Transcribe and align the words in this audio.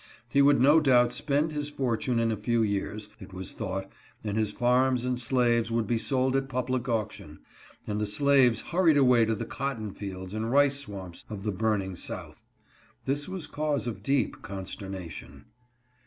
He 0.31 0.41
would 0.41 0.59
no 0.59 0.79
doubt 0.79 1.13
spend 1.13 1.51
his 1.51 1.69
fortune 1.69 2.17
in 2.19 2.31
a 2.31 2.35
few 2.35 2.63
years, 2.63 3.07
it 3.19 3.33
was 3.33 3.53
thought, 3.53 3.87
and 4.23 4.35
his 4.35 4.51
farms 4.51 5.05
and 5.05 5.19
slaves 5.19 5.69
would 5.69 5.85
be 5.85 5.99
sold 5.99 6.35
at 6.35 6.49
public 6.49 6.89
auction, 6.89 7.37
and 7.85 8.01
the 8.01 8.07
slaves 8.07 8.61
hurried 8.61 8.97
away 8.97 9.25
to 9.25 9.35
the 9.35 9.45
cotton 9.45 9.93
fields 9.93 10.33
and 10.33 10.49
rice 10.51 10.77
swamps 10.79 11.23
of 11.29 11.43
the 11.43 11.51
burning 11.51 11.95
South. 11.95 12.41
This 13.05 13.29
was 13.29 13.45
cause 13.45 13.85
of 13.85 14.01
deep 14.01 14.41
consternation. 14.41 15.45